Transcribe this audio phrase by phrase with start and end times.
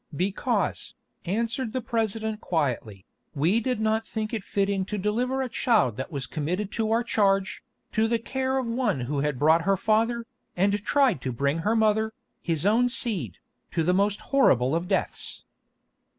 [0.15, 0.95] "Because,"
[1.25, 3.05] answered the President quietly,
[3.35, 7.03] "we did not think it fitting to deliver a child that was committed to our
[7.03, 10.25] charge, to the care of one who had brought her father,
[10.57, 13.37] and tried to bring her mother, his own seed,
[13.69, 15.43] to the most horrible of deaths."